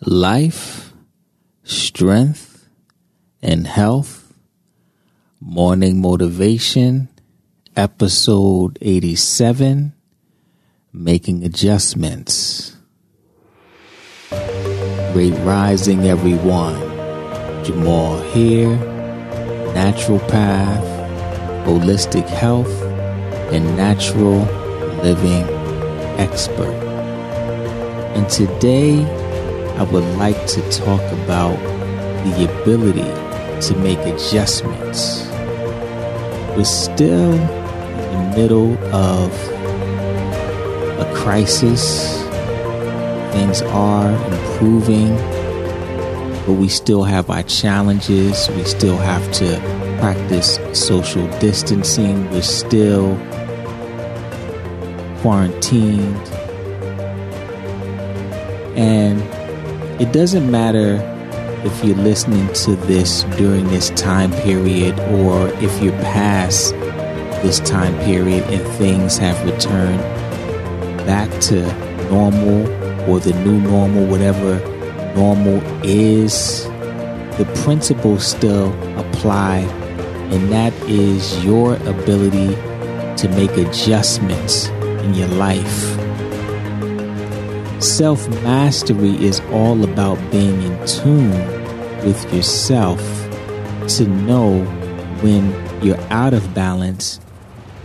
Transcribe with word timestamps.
life, 0.00 0.92
strength, 1.64 2.68
and 3.42 3.66
health. 3.66 4.32
Morning 5.40 6.00
Motivation, 6.00 7.08
episode 7.76 8.78
87 8.80 9.92
Making 10.92 11.44
Adjustments. 11.44 12.76
Great 15.12 15.34
rising, 15.44 16.06
everyone. 16.06 16.80
Jamal 17.64 18.20
here, 18.22 18.76
Naturopath, 19.74 20.84
Holistic 21.64 22.26
Health, 22.28 22.82
and 23.52 23.76
Natural 23.76 24.40
Living 25.02 25.44
Expert. 26.18 26.74
And 28.14 28.28
today, 28.28 29.04
I 29.78 29.84
would 29.84 30.02
like 30.16 30.46
to 30.48 30.70
talk 30.72 31.00
about 31.12 31.56
the 32.24 32.52
ability 32.52 33.02
to 33.68 33.76
make 33.78 34.00
adjustments. 34.00 35.24
We're 36.56 36.64
still 36.64 37.34
in 37.34 38.32
the 38.32 38.36
middle 38.36 38.76
of 38.92 39.32
a 40.98 41.14
crisis. 41.14 42.20
Things 43.32 43.62
are 43.62 44.10
improving, 44.32 45.14
but 46.44 46.54
we 46.54 46.68
still 46.68 47.04
have 47.04 47.30
our 47.30 47.44
challenges. 47.44 48.48
We 48.50 48.64
still 48.64 48.96
have 48.96 49.30
to 49.34 49.60
practice 50.00 50.58
social 50.72 51.24
distancing. 51.38 52.28
We're 52.32 52.42
still 52.42 53.16
quarantined. 55.20 56.16
And 58.76 59.37
it 60.00 60.12
doesn't 60.12 60.48
matter 60.48 60.96
if 61.64 61.84
you're 61.84 61.96
listening 61.96 62.46
to 62.52 62.76
this 62.86 63.24
during 63.36 63.66
this 63.66 63.90
time 63.90 64.30
period 64.42 64.98
or 65.00 65.48
if 65.54 65.82
you're 65.82 65.92
past 66.02 66.72
this 67.42 67.58
time 67.60 67.96
period 68.04 68.44
and 68.44 68.62
things 68.78 69.18
have 69.18 69.36
returned 69.44 69.98
back 71.04 71.28
to 71.40 71.62
normal 72.10 72.66
or 73.10 73.18
the 73.18 73.32
new 73.44 73.60
normal, 73.60 74.06
whatever 74.06 74.60
normal 75.16 75.60
is, 75.84 76.64
the 77.38 77.50
principles 77.64 78.24
still 78.24 78.68
apply, 78.98 79.58
and 80.30 80.52
that 80.52 80.72
is 80.84 81.44
your 81.44 81.74
ability 81.88 82.54
to 83.16 83.28
make 83.30 83.50
adjustments 83.56 84.68
in 84.68 85.14
your 85.14 85.28
life 85.28 86.07
Self 87.80 88.28
mastery 88.42 89.14
is 89.24 89.38
all 89.52 89.84
about 89.84 90.18
being 90.32 90.60
in 90.62 90.86
tune 90.88 91.30
with 92.04 92.34
yourself 92.34 92.98
to 93.90 94.04
know 94.04 94.64
when 95.20 95.54
you're 95.80 96.00
out 96.10 96.34
of 96.34 96.52
balance 96.54 97.20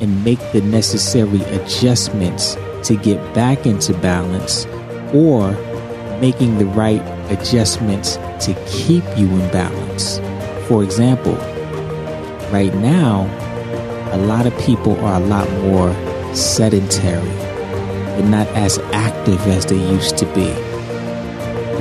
and 0.00 0.24
make 0.24 0.40
the 0.50 0.60
necessary 0.60 1.40
adjustments 1.42 2.56
to 2.82 2.96
get 2.96 3.16
back 3.32 3.64
into 3.64 3.94
balance 3.98 4.66
or 5.14 5.52
making 6.20 6.58
the 6.58 6.66
right 6.66 7.02
adjustments 7.30 8.16
to 8.44 8.54
keep 8.66 9.04
you 9.16 9.28
in 9.28 9.52
balance. 9.52 10.18
For 10.66 10.82
example, 10.82 11.36
right 12.50 12.74
now, 12.74 13.22
a 14.12 14.18
lot 14.18 14.48
of 14.48 14.58
people 14.58 14.98
are 15.04 15.22
a 15.22 15.24
lot 15.24 15.48
more 15.62 15.94
sedentary 16.34 17.45
not 18.24 18.46
as 18.48 18.78
active 18.92 19.40
as 19.46 19.66
they 19.66 19.76
used 19.76 20.16
to 20.18 20.26
be 20.34 20.52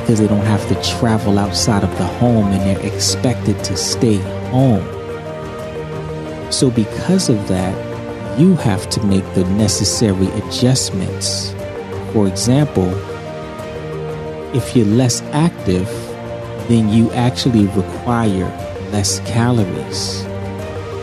because 0.06 0.20
they 0.20 0.28
don't 0.28 0.46
have 0.46 0.68
to 0.68 0.98
travel 0.98 1.40
outside 1.40 1.84
of 1.84 1.90
the 1.98 2.06
home 2.06 2.46
and 2.52 2.62
they're 2.62 2.94
expected 2.94 3.62
to 3.64 3.76
stay 3.76 4.18
home. 4.52 4.86
So, 6.52 6.70
because 6.70 7.28
of 7.28 7.48
that, 7.48 8.40
you 8.40 8.56
have 8.58 8.88
to 8.92 9.04
make 9.04 9.26
the 9.34 9.44
necessary 9.46 10.28
adjustments. 10.28 11.54
For 12.14 12.28
example, 12.28 12.90
if 14.56 14.76
you're 14.76 14.86
less 14.86 15.22
active, 15.34 15.88
then 16.68 16.90
you 16.90 17.12
actually 17.14 17.66
require 17.68 18.46
less 18.92 19.20
calories. 19.22 20.22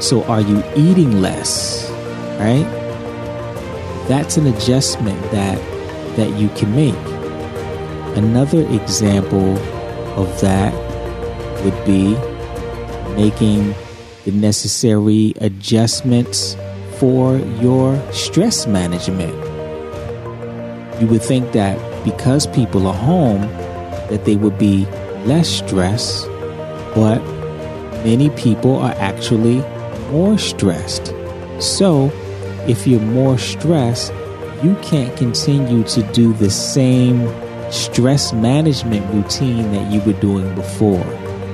So, 0.01 0.23
are 0.25 0.41
you 0.41 0.63
eating 0.77 1.21
less? 1.21 1.91
Right? 2.39 2.82
That's 4.09 4.37
an 4.37 4.47
adjustment 4.47 5.21
that 5.31 5.59
that 6.17 6.39
you 6.39 6.49
can 6.51 6.75
make. 6.75 6.95
Another 8.17 8.67
example 8.69 9.57
of 10.19 10.41
that 10.41 10.73
would 11.65 11.85
be 11.87 12.15
making 13.17 13.75
the 14.25 14.33
necessary 14.33 15.33
adjustments 15.41 16.57
for 16.99 17.39
your 17.61 18.01
stress 18.13 18.67
management. 18.67 19.35
You 21.01 21.07
would 21.09 21.23
think 21.23 21.53
that 21.53 21.79
because 22.05 22.47
people 22.47 22.87
are 22.87 22.95
home 22.95 23.43
that 24.11 24.25
they 24.25 24.37
would 24.37 24.59
be 24.59 24.85
less 25.25 25.49
stressed, 25.49 26.27
but 26.95 27.21
many 28.05 28.31
people 28.31 28.77
are 28.77 28.95
actually 28.99 29.61
more 30.11 30.37
stressed. 30.39 31.15
So, 31.61 32.13
if 32.69 32.87
you're 32.87 33.01
more 33.01 33.39
stressed, 33.39 34.13
you 34.63 34.77
can't 34.83 35.17
continue 35.17 35.83
to 35.85 36.03
do 36.13 36.33
the 36.35 36.51
same 36.51 37.29
stress 37.73 38.33
management 38.33 39.05
routine 39.13 39.73
that 39.73 39.91
you 39.91 40.01
were 40.03 40.19
doing 40.21 40.55
before. 40.55 41.05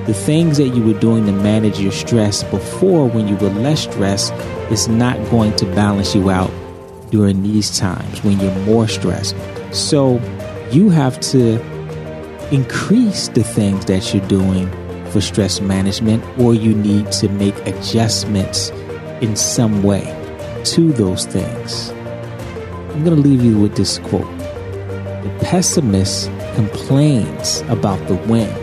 The 0.05 0.13
things 0.13 0.57
that 0.57 0.69
you 0.69 0.83
were 0.83 0.99
doing 0.99 1.25
to 1.25 1.31
manage 1.31 1.79
your 1.79 1.91
stress 1.91 2.43
before 2.43 3.07
when 3.09 3.27
you 3.27 3.35
were 3.37 3.49
less 3.49 3.83
stressed 3.83 4.33
is 4.71 4.87
not 4.87 5.17
going 5.31 5.55
to 5.57 5.65
balance 5.67 6.13
you 6.13 6.29
out 6.29 6.51
during 7.09 7.41
these 7.41 7.77
times 7.77 8.23
when 8.23 8.39
you're 8.39 8.65
more 8.65 8.87
stressed. 8.87 9.35
So 9.71 10.19
you 10.71 10.89
have 10.89 11.19
to 11.21 11.59
increase 12.51 13.29
the 13.29 13.43
things 13.43 13.85
that 13.85 14.13
you're 14.13 14.27
doing 14.27 14.69
for 15.09 15.21
stress 15.21 15.59
management, 15.59 16.23
or 16.39 16.53
you 16.53 16.75
need 16.75 17.11
to 17.13 17.29
make 17.29 17.55
adjustments 17.65 18.69
in 19.21 19.35
some 19.35 19.81
way 19.81 20.18
to 20.65 20.91
those 20.91 21.25
things. 21.25 21.89
I'm 22.91 23.03
going 23.03 23.15
to 23.15 23.29
leave 23.29 23.43
you 23.43 23.57
with 23.57 23.75
this 23.75 23.99
quote 23.99 24.37
The 24.37 25.39
pessimist 25.41 26.29
complains 26.55 27.61
about 27.69 28.05
the 28.07 28.15
wind, 28.15 28.55